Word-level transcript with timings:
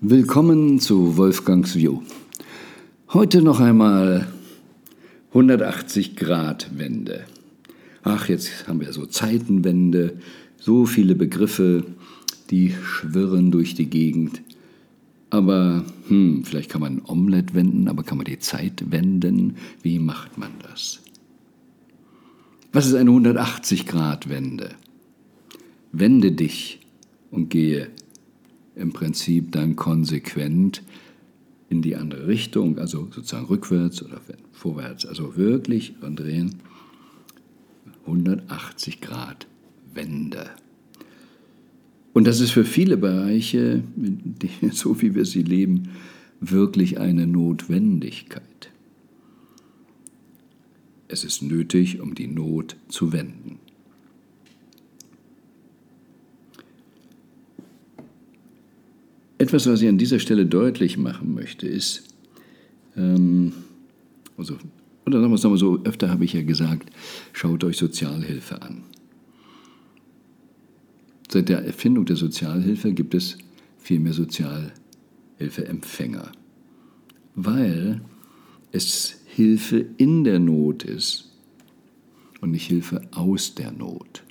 Willkommen 0.00 0.78
zu 0.78 1.16
Wolfgangs 1.16 1.74
View. 1.74 2.02
Heute 3.12 3.42
noch 3.42 3.58
einmal 3.58 4.28
180 5.30 6.14
Grad 6.14 6.78
Wende. 6.78 7.24
Ach, 8.04 8.28
jetzt 8.28 8.68
haben 8.68 8.78
wir 8.80 8.92
so 8.92 9.06
Zeitenwende, 9.06 10.16
so 10.56 10.86
viele 10.86 11.16
Begriffe, 11.16 11.84
die 12.48 12.76
schwirren 12.80 13.50
durch 13.50 13.74
die 13.74 13.90
Gegend. 13.90 14.40
Aber 15.30 15.84
hm, 16.06 16.44
vielleicht 16.44 16.70
kann 16.70 16.80
man 16.80 16.98
ein 16.98 17.02
Omelett 17.04 17.54
wenden, 17.54 17.88
aber 17.88 18.04
kann 18.04 18.18
man 18.18 18.26
die 18.26 18.38
Zeit 18.38 18.92
wenden? 18.92 19.56
Wie 19.82 19.98
macht 19.98 20.38
man 20.38 20.52
das? 20.62 21.00
Was 22.72 22.86
ist 22.86 22.94
eine 22.94 23.10
180 23.10 23.84
Grad 23.84 24.28
Wende? 24.28 24.76
Wende 25.90 26.30
dich 26.30 26.78
und 27.32 27.50
gehe 27.50 27.90
im 28.78 28.92
Prinzip 28.92 29.52
dann 29.52 29.76
konsequent 29.76 30.82
in 31.68 31.82
die 31.82 31.96
andere 31.96 32.26
Richtung, 32.26 32.78
also 32.78 33.08
sozusagen 33.10 33.46
rückwärts 33.46 34.02
oder 34.02 34.20
vorwärts, 34.52 35.04
also 35.04 35.36
wirklich 35.36 35.94
drehen. 36.00 36.56
180 38.06 39.00
Grad 39.00 39.46
Wende. 39.92 40.48
Und 42.14 42.26
das 42.26 42.40
ist 42.40 42.52
für 42.52 42.64
viele 42.64 42.96
Bereiche, 42.96 43.82
so 44.72 45.00
wie 45.02 45.14
wir 45.14 45.24
sie 45.24 45.42
leben, 45.42 45.90
wirklich 46.40 46.98
eine 46.98 47.26
Notwendigkeit. 47.26 48.70
Es 51.08 51.24
ist 51.24 51.42
nötig, 51.42 52.00
um 52.00 52.14
die 52.14 52.26
Not 52.26 52.76
zu 52.88 53.12
wenden. 53.12 53.58
Etwas, 59.48 59.66
was 59.66 59.80
ich 59.80 59.88
an 59.88 59.96
dieser 59.96 60.18
Stelle 60.18 60.44
deutlich 60.44 60.98
machen 60.98 61.32
möchte, 61.32 61.66
ist, 61.66 62.02
ähm, 62.98 63.54
also, 64.36 64.58
oder 65.06 65.20
sagen 65.20 65.32
wir 65.32 65.36
es 65.36 65.42
nochmal 65.42 65.58
so, 65.58 65.82
öfter 65.84 66.10
habe 66.10 66.26
ich 66.26 66.34
ja 66.34 66.42
gesagt, 66.42 66.90
schaut 67.32 67.64
euch 67.64 67.78
Sozialhilfe 67.78 68.60
an. 68.60 68.82
Seit 71.30 71.48
der 71.48 71.64
Erfindung 71.64 72.04
der 72.04 72.16
Sozialhilfe 72.16 72.92
gibt 72.92 73.14
es 73.14 73.38
viel 73.78 74.00
mehr 74.00 74.12
Sozialhilfeempfänger, 74.12 76.30
weil 77.34 78.02
es 78.70 79.22
Hilfe 79.24 79.86
in 79.96 80.24
der 80.24 80.40
Not 80.40 80.84
ist 80.84 81.32
und 82.42 82.50
nicht 82.50 82.66
Hilfe 82.66 83.00
aus 83.12 83.54
der 83.54 83.72
Not. 83.72 84.24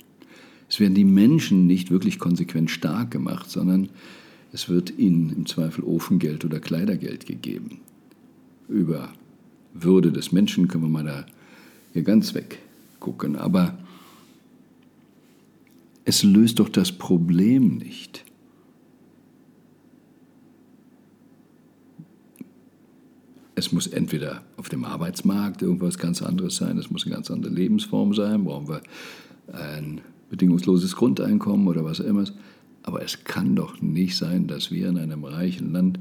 Es 0.68 0.78
werden 0.78 0.94
die 0.94 1.02
Menschen 1.02 1.66
nicht 1.66 1.90
wirklich 1.90 2.20
konsequent 2.20 2.70
stark 2.70 3.10
gemacht, 3.10 3.50
sondern 3.50 3.88
es 4.52 4.68
wird 4.68 4.98
ihnen 4.98 5.30
im 5.30 5.46
Zweifel 5.46 5.84
Ofengeld 5.84 6.44
oder 6.44 6.60
Kleidergeld 6.60 7.26
gegeben. 7.26 7.80
Über 8.68 9.12
Würde 9.74 10.12
des 10.12 10.32
Menschen 10.32 10.68
können 10.68 10.84
wir 10.84 10.88
mal 10.88 11.04
da 11.04 11.26
hier 11.92 12.02
ganz 12.02 12.34
weggucken. 12.34 13.36
Aber 13.36 13.78
es 16.04 16.22
löst 16.22 16.58
doch 16.58 16.68
das 16.68 16.92
Problem 16.92 17.76
nicht. 17.76 18.24
Es 23.54 23.72
muss 23.72 23.88
entweder 23.88 24.42
auf 24.56 24.68
dem 24.68 24.84
Arbeitsmarkt 24.84 25.62
irgendwas 25.62 25.98
ganz 25.98 26.22
anderes 26.22 26.56
sein, 26.56 26.78
es 26.78 26.90
muss 26.92 27.04
eine 27.04 27.16
ganz 27.16 27.28
andere 27.30 27.52
Lebensform 27.52 28.14
sein, 28.14 28.44
brauchen 28.44 28.68
wir 28.68 28.80
ein 29.52 30.00
bedingungsloses 30.30 30.94
Grundeinkommen 30.94 31.66
oder 31.66 31.84
was 31.84 31.98
immer. 31.98 32.24
Aber 32.82 33.02
es 33.02 33.24
kann 33.24 33.54
doch 33.54 33.80
nicht 33.82 34.16
sein, 34.16 34.46
dass 34.46 34.70
wir 34.70 34.88
in 34.88 34.98
einem 34.98 35.24
reichen 35.24 35.72
Land 35.72 35.98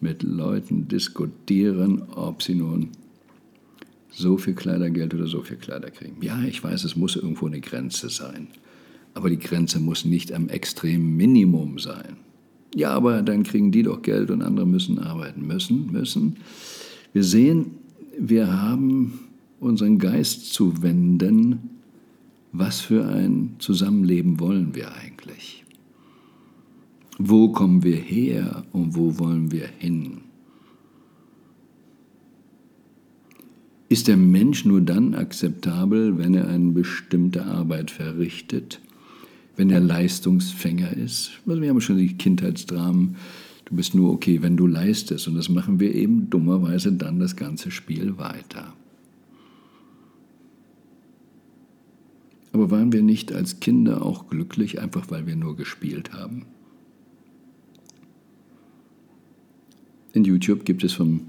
mit 0.00 0.22
Leuten 0.22 0.88
diskutieren, 0.88 2.02
ob 2.14 2.42
sie 2.42 2.54
nun 2.54 2.90
so 4.10 4.38
viel 4.38 4.54
Kleidergeld 4.54 5.14
oder 5.14 5.26
so 5.26 5.42
viel 5.42 5.56
Kleider 5.56 5.90
kriegen. 5.90 6.22
Ja, 6.22 6.42
ich 6.42 6.62
weiß, 6.62 6.84
es 6.84 6.96
muss 6.96 7.16
irgendwo 7.16 7.46
eine 7.46 7.60
Grenze 7.60 8.08
sein. 8.08 8.48
Aber 9.14 9.30
die 9.30 9.38
Grenze 9.38 9.80
muss 9.80 10.04
nicht 10.04 10.32
am 10.32 10.48
extremen 10.48 11.16
Minimum 11.16 11.78
sein. 11.78 12.16
Ja, 12.74 12.90
aber 12.90 13.22
dann 13.22 13.42
kriegen 13.42 13.72
die 13.72 13.82
doch 13.82 14.02
Geld 14.02 14.30
und 14.30 14.42
andere 14.42 14.66
müssen 14.66 14.98
arbeiten. 14.98 15.46
Müssen, 15.46 15.90
müssen. 15.90 16.36
Wir 17.12 17.24
sehen, 17.24 17.72
wir 18.18 18.60
haben 18.60 19.20
unseren 19.60 19.98
Geist 19.98 20.52
zu 20.52 20.82
wenden. 20.82 21.70
Was 22.52 22.80
für 22.80 23.06
ein 23.06 23.56
Zusammenleben 23.58 24.40
wollen 24.40 24.74
wir 24.74 24.94
eigentlich? 24.94 25.64
Wo 27.18 27.50
kommen 27.50 27.82
wir 27.82 27.96
her 27.96 28.64
und 28.72 28.94
wo 28.94 29.18
wollen 29.18 29.50
wir 29.50 29.68
hin? 29.78 30.20
Ist 33.88 34.08
der 34.08 34.16
Mensch 34.16 34.64
nur 34.64 34.80
dann 34.80 35.14
akzeptabel, 35.14 36.18
wenn 36.18 36.34
er 36.34 36.48
eine 36.48 36.72
bestimmte 36.72 37.46
Arbeit 37.46 37.90
verrichtet, 37.90 38.80
wenn 39.56 39.70
er 39.70 39.80
Leistungsfänger 39.80 40.94
ist? 40.96 41.30
Also 41.46 41.62
wir 41.62 41.70
haben 41.70 41.80
schon 41.80 41.96
die 41.96 42.16
Kindheitsdramen, 42.16 43.16
du 43.64 43.76
bist 43.76 43.94
nur 43.94 44.12
okay, 44.12 44.42
wenn 44.42 44.56
du 44.56 44.66
leistest. 44.66 45.28
Und 45.28 45.36
das 45.36 45.48
machen 45.48 45.78
wir 45.80 45.94
eben 45.94 46.28
dummerweise 46.28 46.92
dann 46.92 47.20
das 47.20 47.36
ganze 47.36 47.70
Spiel 47.70 48.18
weiter. 48.18 48.74
Aber 52.52 52.70
waren 52.70 52.92
wir 52.92 53.02
nicht 53.02 53.32
als 53.32 53.60
Kinder 53.60 54.04
auch 54.04 54.28
glücklich, 54.28 54.80
einfach 54.80 55.10
weil 55.10 55.26
wir 55.26 55.36
nur 55.36 55.56
gespielt 55.56 56.12
haben? 56.12 56.46
In 60.16 60.24
YouTube 60.24 60.64
gibt 60.64 60.82
es 60.82 60.94
von 60.94 61.20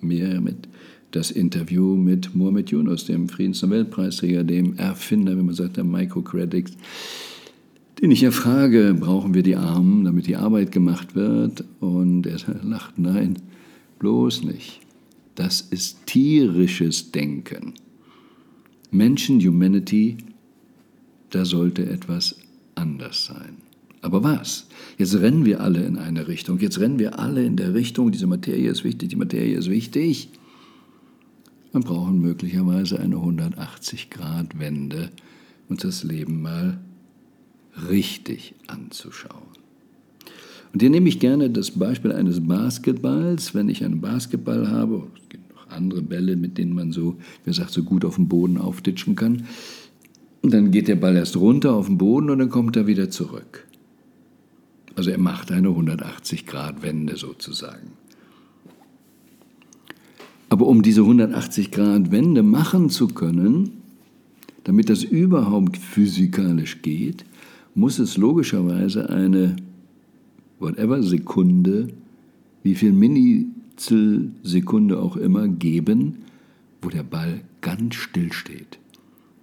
mir 0.00 0.40
mit 0.40 0.68
das 1.12 1.30
Interview 1.30 1.94
mit 1.94 2.34
Mohamed 2.34 2.72
Yunus, 2.72 3.04
dem 3.04 3.28
Friedensnobelpreisträger, 3.28 4.42
dem 4.42 4.76
Erfinder, 4.78 5.38
wie 5.38 5.44
man 5.44 5.54
sagt, 5.54 5.76
der 5.76 5.84
Microcredits, 5.84 6.76
den 8.00 8.10
ich 8.10 8.22
ja 8.22 8.32
frage, 8.32 8.96
brauchen 8.98 9.32
wir 9.32 9.44
die 9.44 9.54
Armen, 9.54 10.02
damit 10.02 10.26
die 10.26 10.34
Arbeit 10.34 10.72
gemacht 10.72 11.14
wird? 11.14 11.62
Und 11.78 12.26
er 12.26 12.38
lacht, 12.64 12.98
nein, 12.98 13.38
bloß 14.00 14.42
nicht. 14.42 14.80
Das 15.36 15.60
ist 15.60 16.04
tierisches 16.06 17.12
Denken. 17.12 17.74
Menschen, 18.90 19.38
Humanity, 19.38 20.16
da 21.30 21.44
sollte 21.44 21.88
etwas 21.88 22.40
anders 22.74 23.24
sein. 23.24 23.58
Aber 24.02 24.24
was? 24.24 24.66
Jetzt 24.98 25.14
rennen 25.14 25.44
wir 25.44 25.60
alle 25.60 25.84
in 25.84 25.96
eine 25.96 26.28
Richtung. 26.28 26.58
Jetzt 26.58 26.80
rennen 26.80 26.98
wir 26.98 27.18
alle 27.18 27.44
in 27.44 27.56
der 27.56 27.72
Richtung, 27.72 28.10
diese 28.10 28.26
Materie 28.26 28.70
ist 28.70 28.84
wichtig, 28.84 29.08
die 29.08 29.16
Materie 29.16 29.56
ist 29.56 29.70
wichtig. 29.70 30.28
Wir 31.70 31.80
brauchen 31.80 32.20
möglicherweise 32.20 33.00
eine 33.00 33.16
180-Grad-Wende, 33.16 35.10
uns 35.68 35.82
das 35.82 36.02
Leben 36.02 36.42
mal 36.42 36.78
richtig 37.88 38.54
anzuschauen. 38.66 39.46
Und 40.72 40.80
hier 40.80 40.90
nehme 40.90 41.08
ich 41.08 41.20
gerne 41.20 41.48
das 41.48 41.70
Beispiel 41.70 42.12
eines 42.12 42.46
Basketballs. 42.46 43.54
Wenn 43.54 43.68
ich 43.68 43.84
einen 43.84 44.00
Basketball 44.00 44.68
habe, 44.68 45.06
es 45.22 45.28
gibt 45.28 45.54
noch 45.54 45.68
andere 45.68 46.02
Bälle, 46.02 46.36
mit 46.36 46.58
denen 46.58 46.74
man 46.74 46.92
so, 46.92 47.16
wie 47.44 47.50
gesagt, 47.50 47.70
so 47.70 47.84
gut 47.84 48.04
auf 48.04 48.16
dem 48.16 48.28
Boden 48.28 48.58
auftitschen 48.58 49.14
kann, 49.16 49.44
und 50.42 50.52
dann 50.52 50.72
geht 50.72 50.88
der 50.88 50.96
Ball 50.96 51.14
erst 51.14 51.36
runter 51.36 51.72
auf 51.72 51.86
den 51.86 51.98
Boden 51.98 52.28
und 52.28 52.40
dann 52.40 52.48
kommt 52.48 52.74
er 52.76 52.88
wieder 52.88 53.10
zurück. 53.10 53.64
Also 54.94 55.10
er 55.10 55.18
macht 55.18 55.50
eine 55.52 55.68
180-Grad-Wende 55.68 57.16
sozusagen. 57.16 57.92
Aber 60.48 60.66
um 60.66 60.82
diese 60.82 61.00
180-Grad-Wende 61.00 62.42
machen 62.42 62.90
zu 62.90 63.08
können, 63.08 63.70
damit 64.64 64.90
das 64.90 65.02
überhaupt 65.02 65.78
physikalisch 65.78 66.82
geht, 66.82 67.24
muss 67.74 67.98
es 67.98 68.18
logischerweise 68.18 69.08
eine 69.08 69.56
whatever 70.58 71.02
Sekunde, 71.02 71.88
wie 72.62 72.74
viel 72.74 72.92
Minizelsekunde 72.92 75.00
auch 75.00 75.16
immer 75.16 75.48
geben, 75.48 76.18
wo 76.82 76.90
der 76.90 77.02
Ball 77.02 77.40
ganz 77.62 77.94
still 77.94 78.30
steht. 78.32 78.78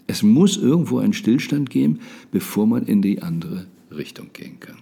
Es 0.08 0.22
muss 0.24 0.58
irgendwo 0.58 1.00
einen 1.00 1.14
Stillstand 1.14 1.70
geben, 1.70 2.00
bevor 2.32 2.68
man 2.68 2.86
in 2.86 3.02
die 3.02 3.22
andere 3.22 3.68
Richtung 3.92 4.28
gehen 4.34 4.60
kann. 4.60 4.78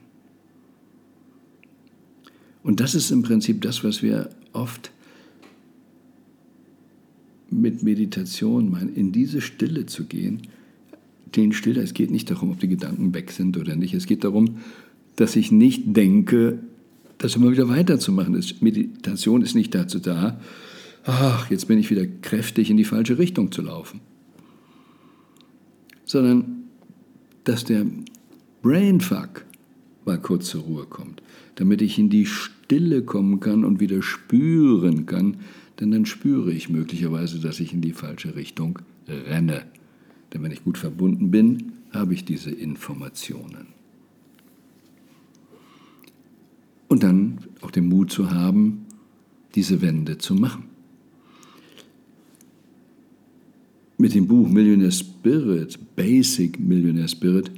Und 2.68 2.82
das 2.82 2.96
ist 2.96 3.12
im 3.12 3.24
Prinzip 3.24 3.62
das, 3.62 3.86
was 3.86 4.04
wir 4.04 4.30
oft 4.52 4.92
mit 7.50 7.82
Meditation 7.82 8.70
meinen, 8.70 8.94
in 8.94 9.14
diese 9.14 9.40
Stille 9.40 9.86
zu 9.86 10.04
gehen. 10.04 10.42
Den 11.38 11.54
Stille, 11.54 11.82
es 11.82 11.94
geht 11.94 12.12
nicht 12.12 12.30
darum, 12.30 12.52
ob 12.52 12.60
die 12.60 12.68
Gedanken 12.68 13.14
weg 13.14 13.32
sind 13.32 13.56
oder 13.56 13.78
nicht. 13.78 13.94
Es 13.94 14.06
geht 14.06 14.26
darum, 14.26 14.58
dass 15.16 15.38
ich 15.38 15.50
nicht 15.50 15.96
denke, 15.96 16.60
das 17.20 17.38
immer 17.38 17.54
wieder 17.54 17.70
weiterzumachen. 17.70 18.38
Meditation 18.60 19.44
ist 19.44 19.56
nicht 19.56 19.74
dazu 19.74 20.00
da, 20.00 20.38
ach, 21.06 21.50
jetzt 21.50 21.70
bin 21.70 21.80
ich 21.80 21.90
wieder 21.90 22.06
kräftig 22.06 22.70
in 22.70 22.76
die 22.76 22.84
falsche 22.84 23.18
Richtung 23.18 23.54
zu 23.54 23.62
laufen. 23.62 24.02
Sondern, 26.04 26.64
dass 27.46 27.64
der 27.64 27.86
Brainfuck 28.62 29.47
mal 30.08 30.20
kurz 30.20 30.48
zur 30.48 30.64
Ruhe 30.64 30.86
kommt, 30.86 31.22
damit 31.56 31.82
ich 31.82 32.00
in 32.00 32.10
die 32.10 32.26
Stille 32.26 33.04
kommen 33.04 33.40
kann 33.40 33.64
und 33.64 33.80
wieder 33.80 34.02
spüren 34.02 35.06
kann, 35.06 35.38
denn 35.80 35.92
dann 35.92 36.06
spüre 36.06 36.52
ich 36.52 36.70
möglicherweise, 36.70 37.40
dass 37.40 37.60
ich 37.60 37.74
in 37.74 37.82
die 37.82 37.94
falsche 37.94 38.36
Richtung 38.36 38.80
renne. 39.08 39.64
Denn 40.34 40.44
wenn 40.44 40.52
ich 40.52 40.64
gut 40.64 40.78
verbunden 40.78 41.30
bin, 41.30 41.74
habe 41.92 42.14
ich 42.14 42.26
diese 42.26 42.52
Informationen. 42.52 43.68
Und 46.88 47.04
dann 47.04 47.40
auch 47.62 47.72
den 47.72 47.88
Mut 47.88 48.12
zu 48.12 48.32
haben, 48.32 48.86
diese 49.56 49.82
Wende 49.82 50.18
zu 50.18 50.36
machen. 50.36 50.64
Mit 53.98 54.14
dem 54.14 54.28
Buch 54.28 54.48
Millionaire 54.48 54.92
Spirit, 54.92 55.80
Basic 55.96 56.60
Millionaire 56.60 57.08
Spirit, 57.08 57.52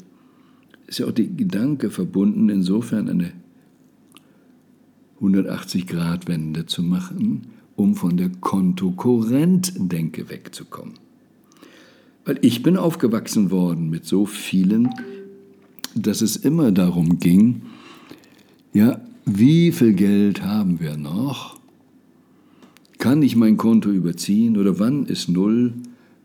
ist 0.90 0.98
ja 0.98 1.06
auch 1.06 1.12
der 1.12 1.26
Gedanke 1.26 1.92
verbunden, 1.92 2.50
insofern 2.50 3.10
eine 3.10 3.32
180-Grad-Wende 5.22 6.66
zu 6.66 6.82
machen, 6.82 7.42
um 7.76 7.96
von 7.96 8.18
der 8.18 8.30
Kontokorrent-Denke 8.30 10.30
wegzukommen. 10.30 10.96
Weil 12.26 12.40
ich 12.42 12.64
bin 12.64 12.76
aufgewachsen 12.76 13.52
worden 13.52 13.92
mit 13.92 14.06
so 14.06 14.26
vielen, 14.26 14.90
dass 15.94 16.22
es 16.22 16.36
immer 16.36 16.72
darum 16.72 17.20
ging, 17.20 17.62
ja, 18.74 19.00
wie 19.26 19.72
viel 19.72 19.94
Geld 19.94 20.44
haben 20.44 20.80
wir 20.80 20.98
noch? 20.98 21.60
Kann 22.98 23.22
ich 23.22 23.36
mein 23.36 23.58
Konto 23.58 23.92
überziehen 23.92 24.58
oder 24.58 24.80
wann 24.80 25.06
ist 25.06 25.30
Null? 25.30 25.74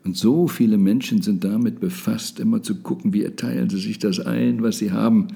Und 0.04 0.16
so 0.16 0.46
viele 0.48 0.76
Menschen 0.76 1.22
sind 1.22 1.44
damit 1.44 1.80
befasst, 1.80 2.38
immer 2.38 2.62
zu 2.62 2.76
gucken, 2.82 3.14
wie 3.14 3.22
erteilen 3.22 3.70
sie 3.70 3.78
sich 3.78 3.98
das 3.98 4.20
ein, 4.20 4.62
was 4.62 4.78
sie 4.78 4.92
haben. 4.92 5.28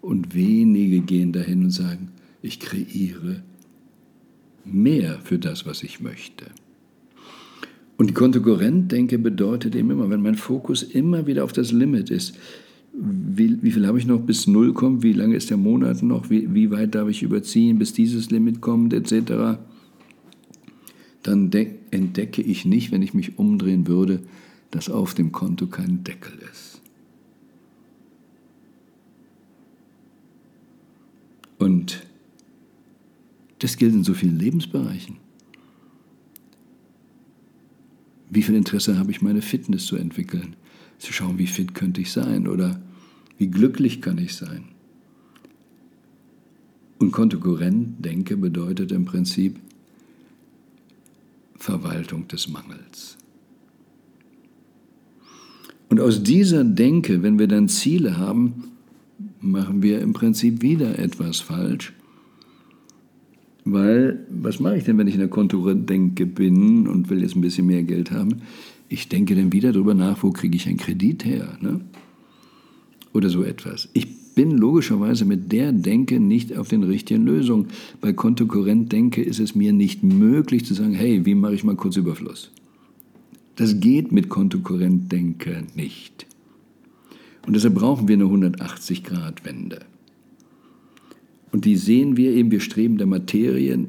Und 0.00 0.34
wenige 0.34 1.00
gehen 1.00 1.32
dahin 1.32 1.64
und 1.64 1.70
sagen, 1.70 2.08
ich 2.42 2.58
kreiere 2.58 3.42
mehr 4.64 5.18
für 5.22 5.38
das, 5.38 5.66
was 5.66 5.82
ich 5.82 6.00
möchte. 6.00 6.46
Und 7.96 8.10
die 8.10 8.14
Kontokorrent-Denke 8.14 9.18
bedeutet 9.18 9.74
eben 9.76 9.90
immer, 9.90 10.10
wenn 10.10 10.22
mein 10.22 10.34
Fokus 10.34 10.82
immer 10.82 11.26
wieder 11.26 11.44
auf 11.44 11.52
das 11.52 11.70
Limit 11.70 12.10
ist, 12.10 12.36
wie, 12.92 13.62
wie, 13.62 13.72
viel 13.72 13.86
habe 13.86 13.98
ich 13.98 14.06
noch 14.06 14.20
bis 14.20 14.46
Null 14.46 14.72
kommt, 14.72 15.02
wie 15.02 15.12
lange 15.12 15.36
ist 15.36 15.50
der 15.50 15.56
Monat 15.56 16.02
noch, 16.02 16.30
wie, 16.30 16.52
wie 16.54 16.70
weit 16.70 16.94
darf 16.94 17.08
ich 17.08 17.22
überziehen, 17.22 17.78
bis 17.78 17.92
dieses 17.92 18.30
Limit 18.30 18.60
kommt, 18.60 18.92
etc., 18.92 19.58
dann 21.24 21.50
entdecke 21.90 22.42
ich 22.42 22.64
nicht, 22.64 22.92
wenn 22.92 23.02
ich 23.02 23.14
mich 23.14 23.38
umdrehen 23.38 23.88
würde, 23.88 24.22
dass 24.70 24.90
auf 24.90 25.14
dem 25.14 25.32
Konto 25.32 25.66
kein 25.66 26.04
Deckel 26.04 26.38
ist. 26.52 26.80
Und 31.58 32.06
das 33.60 33.78
gilt 33.78 33.94
in 33.94 34.04
so 34.04 34.12
vielen 34.12 34.38
Lebensbereichen. 34.38 35.16
Wie 38.28 38.42
viel 38.42 38.54
Interesse 38.54 38.98
habe 38.98 39.10
ich, 39.10 39.22
meine 39.22 39.40
Fitness 39.40 39.86
zu 39.86 39.96
entwickeln? 39.96 40.56
Zu 40.98 41.12
schauen, 41.12 41.38
wie 41.38 41.46
fit 41.46 41.74
könnte 41.74 42.02
ich 42.02 42.12
sein 42.12 42.46
oder 42.46 42.82
wie 43.38 43.46
glücklich 43.46 44.02
kann 44.02 44.18
ich 44.18 44.34
sein? 44.34 44.64
Und 46.98 47.12
kontokorrent 47.12 48.04
denke 48.04 48.36
bedeutet 48.36 48.92
im 48.92 49.06
Prinzip 49.06 49.58
Verwaltung 51.64 52.28
des 52.28 52.48
Mangels. 52.48 53.16
Und 55.88 56.00
aus 56.00 56.22
dieser 56.22 56.64
Denke, 56.64 57.22
wenn 57.22 57.38
wir 57.38 57.48
dann 57.48 57.68
Ziele 57.68 58.16
haben, 58.16 58.64
machen 59.40 59.82
wir 59.82 60.00
im 60.00 60.12
Prinzip 60.12 60.62
wieder 60.62 60.98
etwas 60.98 61.40
falsch 61.40 61.92
weil, 63.64 64.26
was 64.28 64.60
mache 64.60 64.76
ich 64.76 64.84
denn, 64.84 64.98
wenn 64.98 65.06
ich 65.06 65.14
in 65.14 65.20
der 65.20 65.28
Kontodenke 65.28 66.26
bin 66.26 66.86
und 66.86 67.08
will 67.08 67.22
jetzt 67.22 67.34
ein 67.34 67.40
bisschen 67.40 67.66
mehr 67.66 67.82
Geld 67.82 68.10
haben? 68.10 68.42
Ich 68.88 69.08
denke 69.08 69.34
dann 69.34 69.52
wieder 69.52 69.72
darüber 69.72 69.94
nach, 69.94 70.22
wo 70.22 70.30
kriege 70.30 70.54
ich 70.56 70.68
einen 70.68 70.76
Kredit 70.76 71.24
her? 71.24 71.56
Ne? 71.60 71.80
Oder 73.14 73.30
so 73.30 73.42
etwas. 73.42 73.88
Ich 73.94 74.08
bin 74.34 74.58
logischerweise 74.58 75.24
mit 75.24 75.52
der 75.52 75.72
Denke 75.72 76.20
nicht 76.20 76.56
auf 76.56 76.68
den 76.68 76.82
richtigen 76.82 77.24
Lösungen. 77.24 77.68
Bei 78.00 78.12
Kontokorrent-Denke 78.12 79.22
ist 79.22 79.40
es 79.40 79.54
mir 79.54 79.72
nicht 79.72 80.02
möglich 80.02 80.64
zu 80.64 80.74
sagen, 80.74 80.94
hey, 80.94 81.24
wie 81.24 81.34
mache 81.34 81.54
ich 81.54 81.64
mal 81.64 81.76
kurz 81.76 81.96
Überfluss? 81.96 82.50
Das 83.56 83.80
geht 83.80 84.12
mit 84.12 84.28
Kontokorrent-Denke 84.28 85.64
nicht. 85.74 86.26
Und 87.46 87.54
deshalb 87.54 87.74
brauchen 87.74 88.08
wir 88.08 88.14
eine 88.14 88.24
180-Grad-Wende. 88.24 89.80
Und 91.52 91.64
die 91.64 91.76
sehen 91.76 92.16
wir 92.16 92.32
eben, 92.32 92.50
wir 92.50 92.60
streben 92.60 92.98
der 92.98 93.06
Materie 93.06 93.86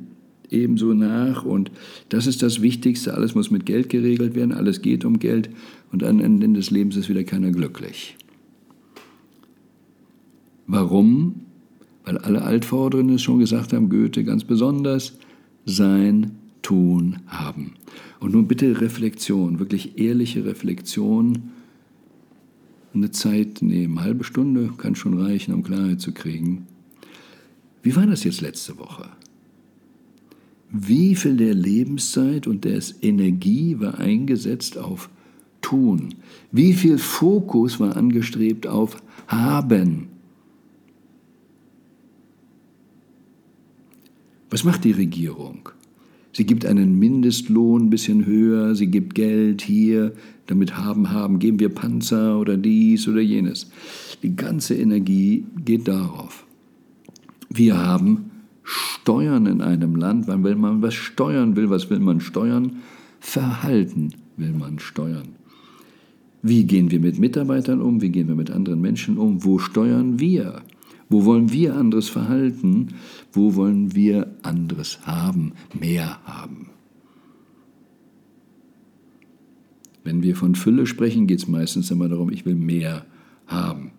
ebenso 0.51 0.93
nach. 0.93 1.45
Und 1.45 1.71
das 2.09 2.27
ist 2.27 2.43
das 2.43 2.61
Wichtigste. 2.61 3.13
Alles 3.13 3.33
muss 3.33 3.49
mit 3.49 3.65
Geld 3.65 3.89
geregelt 3.89 4.35
werden, 4.35 4.51
alles 4.51 4.81
geht 4.81 5.03
um 5.05 5.17
Geld. 5.19 5.49
Und 5.91 6.03
am 6.03 6.19
Ende 6.19 6.47
des 6.49 6.69
Lebens 6.69 6.95
ist 6.95 7.09
wieder 7.09 7.23
keiner 7.23 7.51
glücklich. 7.51 8.15
Warum? 10.67 11.41
Weil 12.03 12.17
alle 12.19 12.43
Altvorderen 12.43 13.09
es 13.09 13.21
schon 13.21 13.39
gesagt 13.39 13.73
haben, 13.73 13.89
Goethe 13.89 14.23
ganz 14.23 14.43
besonders, 14.43 15.17
sein, 15.65 16.31
tun, 16.61 17.17
haben. 17.27 17.73
Und 18.19 18.33
nun 18.33 18.47
bitte 18.47 18.81
Reflexion, 18.81 19.59
wirklich 19.59 19.97
ehrliche 19.97 20.45
Reflexion. 20.45 21.51
Eine 22.93 23.11
Zeit 23.11 23.61
nehmen, 23.61 24.01
halbe 24.01 24.23
Stunde 24.23 24.71
kann 24.77 24.95
schon 24.95 25.19
reichen, 25.19 25.53
um 25.53 25.63
Klarheit 25.63 26.01
zu 26.01 26.11
kriegen. 26.11 26.65
Wie 27.83 27.95
war 27.95 28.07
das 28.07 28.23
jetzt 28.23 28.41
letzte 28.41 28.77
Woche? 28.79 29.09
Wie 30.71 31.15
viel 31.15 31.37
der 31.37 31.53
Lebenszeit 31.53 32.47
und 32.47 32.65
der 32.65 32.81
Energie 33.01 33.79
war 33.79 33.99
eingesetzt 33.99 34.77
auf 34.77 35.09
Tun? 35.61 36.15
Wie 36.51 36.73
viel 36.73 36.97
Fokus 36.97 37.79
war 37.79 37.95
angestrebt 37.95 38.65
auf 38.65 38.97
Haben? 39.27 40.14
Was 44.49 44.63
macht 44.63 44.83
die 44.83 44.91
Regierung? 44.91 45.69
Sie 46.31 46.45
gibt 46.45 46.65
einen 46.65 46.99
Mindestlohn 46.99 47.83
ein 47.83 47.89
bisschen 47.89 48.25
höher, 48.25 48.75
sie 48.75 48.87
gibt 48.87 49.15
Geld 49.15 49.61
hier, 49.61 50.13
damit 50.47 50.77
haben, 50.77 51.11
haben, 51.11 51.39
geben 51.39 51.59
wir 51.59 51.69
Panzer 51.69 52.37
oder 52.37 52.57
dies 52.57 53.07
oder 53.07 53.21
jenes. 53.21 53.71
Die 54.21 54.35
ganze 54.35 54.75
Energie 54.75 55.45
geht 55.63 55.87
darauf. 55.87 56.45
Wir 57.49 57.77
haben 57.77 58.31
Steuern 58.63 59.45
in 59.45 59.61
einem 59.61 59.95
Land, 59.95 60.27
weil 60.27 60.43
wenn 60.43 60.59
man 60.59 60.81
was 60.81 60.93
steuern 60.93 61.55
will, 61.55 61.69
was 61.69 61.89
will 61.89 61.99
man 61.99 62.19
steuern? 62.19 62.77
Verhalten 63.19 64.13
will 64.35 64.51
man 64.51 64.79
steuern. 64.79 65.29
Wie 66.41 66.65
gehen 66.65 66.91
wir 66.91 66.99
mit 66.99 67.17
Mitarbeitern 67.17 67.81
um? 67.81 68.01
Wie 68.01 68.09
gehen 68.09 68.27
wir 68.27 68.35
mit 68.35 68.51
anderen 68.51 68.81
Menschen 68.81 69.17
um? 69.17 69.43
Wo 69.43 69.57
steuern 69.57 70.19
wir? 70.19 70.63
Wo 71.09 71.25
wollen 71.25 71.51
wir 71.51 71.75
anderes 71.75 72.09
Verhalten? 72.09 72.95
Wo 73.31 73.55
wollen 73.55 73.95
wir 73.95 74.35
anderes 74.41 74.99
haben, 75.05 75.53
mehr 75.79 76.19
haben? 76.25 76.69
Wenn 80.03 80.21
wir 80.21 80.35
von 80.35 80.55
Fülle 80.55 80.85
sprechen, 80.85 81.27
geht 81.27 81.39
es 81.39 81.47
meistens 81.47 81.91
immer 81.91 82.07
darum, 82.07 82.31
ich 82.31 82.45
will 82.45 82.55
mehr 82.55 83.05
haben. 83.47 83.91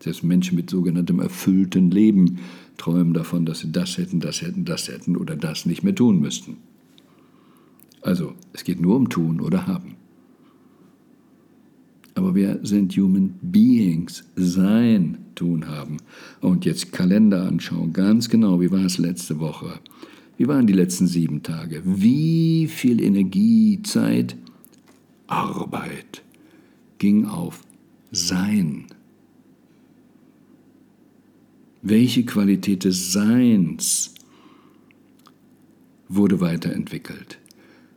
Selbst 0.00 0.22
Menschen 0.24 0.56
mit 0.56 0.70
sogenanntem 0.70 1.20
erfüllten 1.20 1.90
Leben 1.90 2.38
träumen 2.78 3.12
davon, 3.12 3.44
dass 3.44 3.60
sie 3.60 3.70
das 3.70 3.98
hätten, 3.98 4.20
das 4.20 4.40
hätten, 4.40 4.64
das 4.64 4.88
hätten 4.88 5.16
oder 5.16 5.36
das 5.36 5.66
nicht 5.66 5.82
mehr 5.82 5.94
tun 5.94 6.20
müssten. 6.20 6.56
Also, 8.00 8.34
es 8.52 8.64
geht 8.64 8.80
nur 8.80 8.96
um 8.96 9.10
tun 9.10 9.40
oder 9.40 9.66
haben. 9.66 9.96
Aber 12.14 12.34
wir 12.34 12.60
sind 12.62 12.96
Human 12.96 13.34
Beings, 13.40 14.24
sein, 14.36 15.18
tun 15.34 15.68
haben. 15.68 15.98
Und 16.40 16.64
jetzt 16.64 16.92
Kalender 16.92 17.46
anschauen, 17.46 17.92
ganz 17.92 18.28
genau, 18.28 18.60
wie 18.60 18.70
war 18.70 18.84
es 18.84 18.98
letzte 18.98 19.38
Woche? 19.40 19.80
Wie 20.36 20.48
waren 20.48 20.66
die 20.66 20.72
letzten 20.72 21.06
sieben 21.06 21.42
Tage? 21.42 21.82
Wie 21.84 22.66
viel 22.66 23.02
Energie, 23.02 23.80
Zeit, 23.82 24.36
Arbeit 25.26 26.22
ging 26.98 27.26
auf 27.26 27.62
Sein? 28.10 28.86
Welche 31.82 32.24
Qualität 32.24 32.84
des 32.84 33.12
Seins 33.12 34.14
wurde 36.08 36.40
weiterentwickelt, 36.40 37.38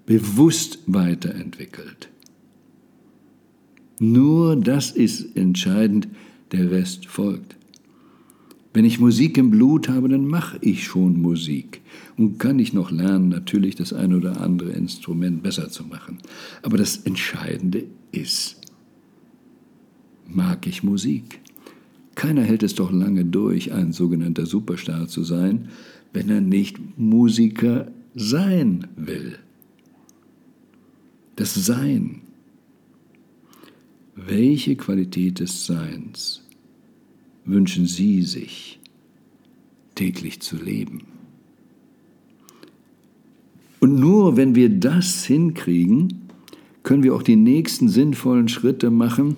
bewusst 0.05 0.79
weiterentwickelt? 0.85 2.09
Nur 4.03 4.57
das 4.57 4.91
ist 4.91 5.37
entscheidend, 5.37 6.09
der 6.51 6.69
Rest 6.71 7.05
folgt. 7.05 7.55
Wenn 8.73 8.83
ich 8.83 8.99
Musik 8.99 9.37
im 9.37 9.49
Blut 9.49 9.87
habe, 9.87 10.09
dann 10.09 10.27
mache 10.27 10.57
ich 10.59 10.83
schon 10.83 11.21
Musik 11.21 11.79
und 12.17 12.37
kann 12.37 12.59
ich 12.59 12.73
noch 12.73 12.91
lernen, 12.91 13.29
natürlich 13.29 13.75
das 13.75 13.93
eine 13.93 14.17
oder 14.17 14.41
andere 14.41 14.71
Instrument 14.71 15.41
besser 15.41 15.69
zu 15.69 15.85
machen. 15.85 16.17
Aber 16.63 16.75
das 16.75 16.97
Entscheidende 16.97 17.85
ist, 18.11 18.59
mag 20.27 20.67
ich 20.67 20.83
Musik? 20.83 21.39
Keiner 22.15 22.41
hält 22.41 22.63
es 22.63 22.75
doch 22.75 22.91
lange 22.91 23.23
durch, 23.23 23.71
ein 23.71 23.93
sogenannter 23.93 24.45
Superstar 24.45 25.07
zu 25.07 25.23
sein, 25.23 25.69
wenn 26.11 26.27
er 26.27 26.41
nicht 26.41 26.77
Musiker 26.97 27.87
sein 28.15 28.85
will. 28.97 29.37
Das 31.37 31.53
Sein. 31.53 32.22
Welche 34.15 34.75
Qualität 34.75 35.39
des 35.39 35.65
Seins 35.65 36.43
wünschen 37.45 37.87
Sie 37.87 38.21
sich 38.21 38.79
täglich 39.95 40.39
zu 40.39 40.55
leben? 40.55 41.01
Und 43.79 43.99
nur 43.99 44.37
wenn 44.37 44.53
wir 44.53 44.69
das 44.69 45.25
hinkriegen, 45.25 46.29
können 46.83 47.01
wir 47.01 47.15
auch 47.15 47.23
die 47.23 47.35
nächsten 47.35 47.89
sinnvollen 47.89 48.49
Schritte 48.49 48.91
machen, 48.91 49.35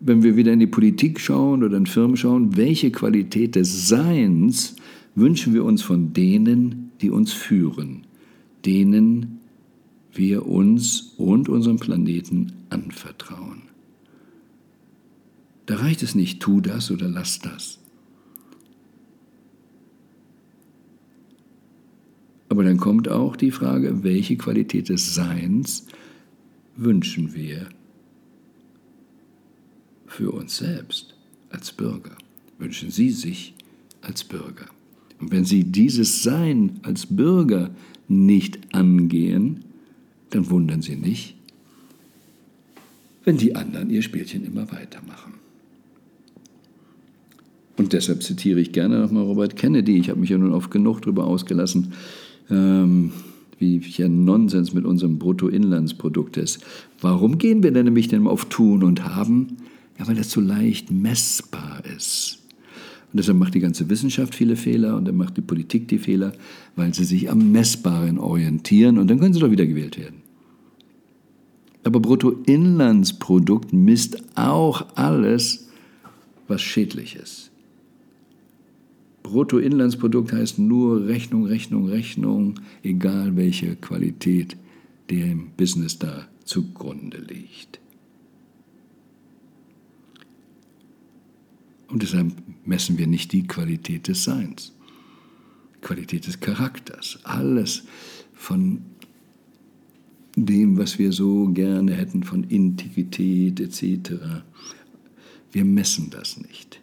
wenn 0.00 0.22
wir 0.22 0.36
wieder 0.36 0.52
in 0.52 0.60
die 0.60 0.66
Politik 0.66 1.18
schauen 1.18 1.64
oder 1.64 1.78
in 1.78 1.86
Firmen 1.86 2.18
schauen, 2.18 2.56
welche 2.56 2.90
Qualität 2.90 3.54
des 3.54 3.88
Seins 3.88 4.76
wünschen 5.14 5.54
wir 5.54 5.64
uns 5.64 5.82
von 5.82 6.12
denen, 6.12 6.92
die 7.00 7.10
uns 7.10 7.32
führen, 7.32 8.02
denen 8.66 9.38
wir 10.12 10.46
uns 10.46 11.14
und 11.16 11.48
unserem 11.48 11.78
Planeten 11.78 12.52
anvertrauen. 12.68 13.62
Da 15.66 15.76
reicht 15.76 16.02
es 16.02 16.14
nicht, 16.14 16.40
tu 16.40 16.60
das 16.60 16.90
oder 16.90 17.08
lass 17.08 17.40
das. 17.40 17.78
Aber 22.48 22.62
dann 22.62 22.76
kommt 22.78 23.08
auch 23.08 23.36
die 23.36 23.50
Frage, 23.50 24.04
welche 24.04 24.36
Qualität 24.36 24.88
des 24.88 25.14
Seins 25.14 25.86
wünschen 26.76 27.34
wir 27.34 27.68
für 30.06 30.30
uns 30.30 30.56
selbst 30.56 31.14
als 31.50 31.72
Bürger? 31.72 32.16
Wünschen 32.58 32.90
Sie 32.90 33.10
sich 33.10 33.54
als 34.00 34.24
Bürger? 34.24 34.66
Und 35.18 35.32
wenn 35.32 35.44
Sie 35.44 35.64
dieses 35.64 36.22
Sein 36.22 36.78
als 36.82 37.06
Bürger 37.06 37.74
nicht 38.08 38.74
angehen, 38.74 39.64
dann 40.30 40.48
wundern 40.48 40.82
Sie 40.82 40.96
nicht, 40.96 41.34
wenn 43.24 43.36
die 43.36 43.56
anderen 43.56 43.90
ihr 43.90 44.02
Spielchen 44.02 44.44
immer 44.44 44.70
weitermachen. 44.70 45.34
Und 47.76 47.92
deshalb 47.92 48.22
zitiere 48.22 48.60
ich 48.60 48.72
gerne 48.72 48.98
nochmal 49.00 49.24
Robert 49.24 49.56
Kennedy. 49.56 49.98
Ich 49.98 50.08
habe 50.08 50.20
mich 50.20 50.30
ja 50.30 50.38
nun 50.38 50.52
oft 50.52 50.70
genug 50.70 51.02
darüber 51.02 51.26
ausgelassen, 51.26 51.92
ähm, 52.50 53.12
wie 53.58 53.78
ja 53.78 54.08
Nonsens 54.08 54.72
mit 54.72 54.84
unserem 54.84 55.18
Bruttoinlandsprodukt 55.18 56.36
ist. 56.36 56.60
Warum 57.00 57.38
gehen 57.38 57.62
wir 57.62 57.72
denn 57.72 57.84
nämlich 57.84 58.08
denn 58.08 58.26
auf 58.26 58.46
Tun 58.46 58.82
und 58.82 59.04
Haben? 59.04 59.58
Ja, 59.98 60.06
weil 60.06 60.14
das 60.14 60.30
so 60.30 60.40
leicht 60.40 60.90
messbar 60.90 61.82
ist. 61.96 62.38
Und 63.12 63.18
deshalb 63.18 63.38
macht 63.38 63.54
die 63.54 63.60
ganze 63.60 63.88
Wissenschaft 63.88 64.34
viele 64.34 64.56
Fehler 64.56 64.96
und 64.96 65.06
dann 65.06 65.16
macht 65.16 65.36
die 65.36 65.42
Politik 65.42 65.88
die 65.88 65.98
Fehler, 65.98 66.32
weil 66.74 66.92
sie 66.92 67.04
sich 67.04 67.30
am 67.30 67.52
Messbaren 67.52 68.18
orientieren 68.18 68.98
und 68.98 69.08
dann 69.08 69.20
können 69.20 69.32
sie 69.32 69.40
doch 69.40 69.50
wieder 69.50 69.66
gewählt 69.66 69.98
werden. 69.98 70.16
Aber 71.84 72.00
Bruttoinlandsprodukt 72.00 73.72
misst 73.72 74.18
auch 74.34 74.84
alles, 74.96 75.68
was 76.48 76.60
schädlich 76.60 77.16
ist. 77.16 77.50
Bruttoinlandsprodukt 79.26 80.32
heißt 80.32 80.58
nur 80.58 81.06
Rechnung, 81.06 81.46
Rechnung, 81.46 81.88
Rechnung, 81.88 82.60
egal 82.82 83.36
welche 83.36 83.76
Qualität 83.76 84.56
dem 85.10 85.50
Business 85.56 85.98
da 85.98 86.28
zugrunde 86.44 87.18
liegt. 87.18 87.80
Und 91.88 92.02
deshalb 92.02 92.32
messen 92.64 92.98
wir 92.98 93.06
nicht 93.06 93.32
die 93.32 93.46
Qualität 93.46 94.08
des 94.08 94.24
Seins, 94.24 94.72
Qualität 95.80 96.26
des 96.26 96.40
Charakters, 96.40 97.18
alles 97.24 97.84
von 98.32 98.82
dem, 100.36 100.76
was 100.78 100.98
wir 100.98 101.12
so 101.12 101.48
gerne 101.48 101.94
hätten, 101.94 102.22
von 102.22 102.44
Integrität 102.44 103.58
etc. 103.60 104.12
Wir 105.52 105.64
messen 105.64 106.10
das 106.10 106.38
nicht. 106.38 106.80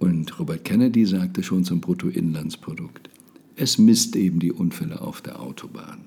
Und 0.00 0.40
Robert 0.40 0.64
Kennedy 0.64 1.04
sagte 1.04 1.42
schon 1.42 1.62
zum 1.62 1.82
Bruttoinlandsprodukt, 1.82 3.10
es 3.54 3.76
misst 3.76 4.16
eben 4.16 4.40
die 4.40 4.50
Unfälle 4.50 5.02
auf 5.02 5.20
der 5.20 5.40
Autobahn, 5.40 6.00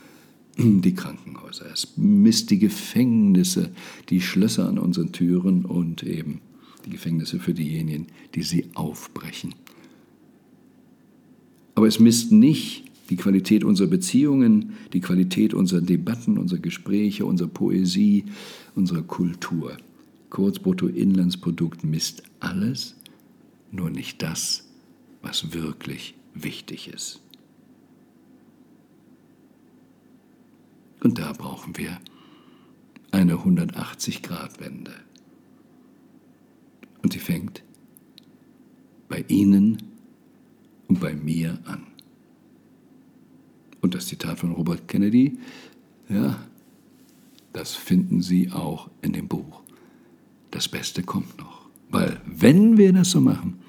die 0.56 0.94
Krankenhäuser, 0.94 1.66
es 1.70 1.94
misst 1.96 2.50
die 2.50 2.60
Gefängnisse, 2.60 3.72
die 4.08 4.20
Schlösser 4.20 4.68
an 4.68 4.78
unseren 4.78 5.10
Türen 5.10 5.64
und 5.64 6.04
eben 6.04 6.40
die 6.86 6.90
Gefängnisse 6.90 7.40
für 7.40 7.52
diejenigen, 7.52 8.06
die 8.36 8.44
sie 8.44 8.66
aufbrechen. 8.74 9.56
Aber 11.74 11.88
es 11.88 11.98
misst 11.98 12.30
nicht 12.30 12.84
die 13.10 13.16
Qualität 13.16 13.64
unserer 13.64 13.88
Beziehungen, 13.88 14.74
die 14.92 15.00
Qualität 15.00 15.54
unserer 15.54 15.80
Debatten, 15.80 16.38
unserer 16.38 16.60
Gespräche, 16.60 17.26
unserer 17.26 17.48
Poesie, 17.48 18.26
unserer 18.76 19.02
Kultur. 19.02 19.76
Kurz 20.30 20.60
Bruttoinlandsprodukt 20.60 21.82
misst 21.82 22.22
alles, 22.38 22.94
nur 23.70 23.90
nicht 23.90 24.22
das, 24.22 24.68
was 25.22 25.52
wirklich 25.52 26.14
wichtig 26.34 26.88
ist. 26.88 27.20
Und 31.02 31.18
da 31.18 31.32
brauchen 31.32 31.76
wir 31.76 31.98
eine 33.10 33.34
180-Grad-Wende. 33.34 34.92
Und 37.02 37.12
sie 37.12 37.18
fängt 37.18 37.62
bei 39.08 39.24
Ihnen 39.28 39.82
und 40.88 41.00
bei 41.00 41.14
mir 41.14 41.58
an. 41.64 41.86
Und 43.80 43.94
das 43.94 44.06
Zitat 44.06 44.38
von 44.38 44.52
Robert 44.52 44.86
Kennedy, 44.88 45.38
ja, 46.08 46.38
das 47.52 47.74
finden 47.74 48.20
Sie 48.20 48.50
auch 48.52 48.90
in 49.02 49.12
dem 49.12 49.26
Buch. 49.26 49.62
Das 50.50 50.68
Beste 50.68 51.02
kommt 51.02 51.38
noch. 51.38 51.66
Weil 51.88 52.20
wenn 52.26 52.76
wir 52.76 52.92
das 52.92 53.10
so 53.10 53.20
machen, 53.20 53.59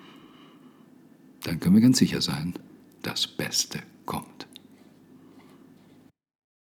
dann 1.44 1.60
können 1.60 1.76
wir 1.76 1.82
ganz 1.82 1.98
sicher 1.98 2.22
sein, 2.22 2.54
das 3.02 3.28
Beste 3.28 3.80
kommt. 4.06 4.31